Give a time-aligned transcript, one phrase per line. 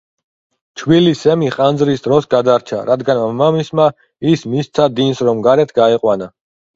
[0.81, 3.85] ჩვილი სემი ხანძრის დროს გადარჩა, რადგან მამამისმა
[4.31, 6.29] ის მისცა დინს, რომ გარეთ გაეყვანა.